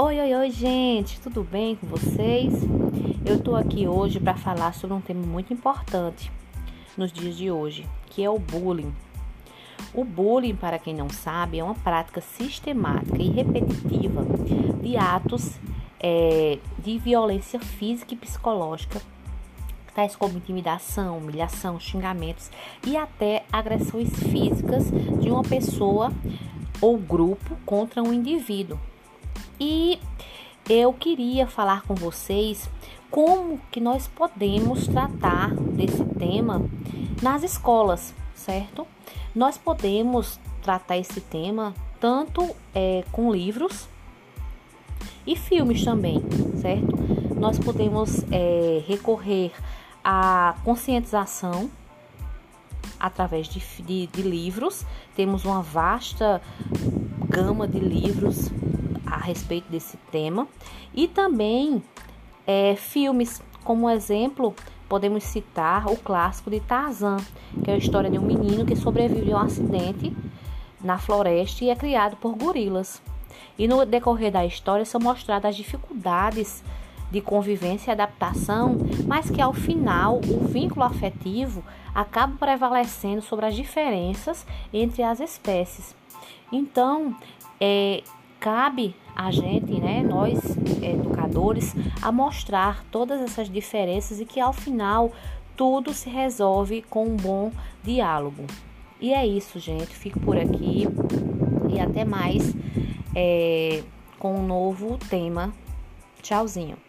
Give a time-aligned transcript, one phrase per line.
[0.00, 2.54] Oi, oi, oi, gente, tudo bem com vocês?
[3.26, 6.30] Eu tô aqui hoje para falar sobre um tema muito importante
[6.96, 8.94] nos dias de hoje, que é o bullying.
[9.92, 14.24] O bullying, para quem não sabe, é uma prática sistemática e repetitiva
[14.80, 15.58] de atos
[15.98, 19.02] é, de violência física e psicológica,
[19.96, 22.52] tais como intimidação, humilhação, xingamentos
[22.86, 26.12] e até agressões físicas de uma pessoa
[26.80, 28.78] ou grupo contra um indivíduo
[29.60, 29.98] e
[30.68, 32.68] eu queria falar com vocês
[33.10, 36.62] como que nós podemos tratar desse tema
[37.22, 38.86] nas escolas, certo?
[39.34, 43.88] Nós podemos tratar esse tema tanto é, com livros
[45.26, 46.22] e filmes também,
[46.60, 46.96] certo?
[47.34, 49.52] Nós podemos é, recorrer
[50.04, 51.70] à conscientização
[52.98, 54.84] através de, de, de livros.
[55.14, 56.42] Temos uma vasta
[57.28, 58.50] gama de livros
[59.28, 60.48] respeito desse tema
[60.94, 61.82] e também
[62.46, 63.42] é, filmes.
[63.62, 64.54] Como exemplo,
[64.88, 67.18] podemos citar o clássico de Tarzan,
[67.62, 70.16] que é a história de um menino que sobrevive a um acidente
[70.80, 73.02] na floresta e é criado por gorilas.
[73.58, 76.64] E no decorrer da história são mostradas as dificuldades
[77.10, 81.62] de convivência e adaptação, mas que ao final o vínculo afetivo
[81.94, 85.94] acaba prevalecendo sobre as diferenças entre as espécies.
[86.52, 87.14] Então,
[87.60, 88.02] é,
[88.40, 95.12] cabe a gente, né, nós educadores, a mostrar todas essas diferenças e que ao final
[95.56, 97.50] tudo se resolve com um bom
[97.82, 98.44] diálogo.
[99.00, 99.94] E é isso, gente.
[99.94, 100.86] Fico por aqui
[101.68, 102.54] e até mais
[103.14, 103.82] é,
[104.18, 105.52] com um novo tema.
[106.22, 106.87] Tchauzinho.